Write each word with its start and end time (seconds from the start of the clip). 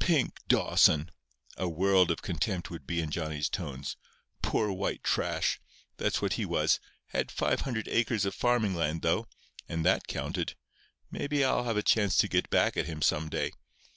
"Pink 0.00 0.38
Dawson!"—a 0.48 1.68
world 1.68 2.10
of 2.10 2.20
contempt 2.20 2.68
would 2.68 2.84
be 2.84 3.00
in 3.00 3.12
Johnny's 3.12 3.48
tones—"Poor 3.48 4.72
white 4.72 5.04
trash! 5.04 5.60
That's 5.98 6.20
what 6.20 6.32
he 6.32 6.44
was. 6.44 6.80
Had 7.10 7.30
five 7.30 7.60
hundred 7.60 7.86
acres 7.86 8.24
of 8.24 8.34
farming 8.34 8.74
land, 8.74 9.02
though; 9.02 9.28
and 9.68 9.84
that 9.86 10.08
counted. 10.08 10.56
Maybe 11.12 11.44
I'll 11.44 11.62
have 11.62 11.76
a 11.76 11.84
chance 11.84 12.16
to 12.18 12.26
get 12.26 12.50
back 12.50 12.76
at 12.76 12.86
him 12.86 13.00
some 13.00 13.28
day. 13.28 13.52